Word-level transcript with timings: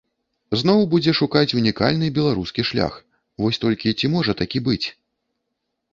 Зноў 0.59 0.79
будзе 0.93 1.11
шукаць 1.19 1.55
унікальны 1.59 2.09
беларускі 2.17 2.61
шлях, 2.71 2.93
вось 3.45 3.61
толькі 3.67 3.97
ці 4.01 4.05
можа 4.15 4.31
такі 4.41 4.59
быць? 4.71 4.83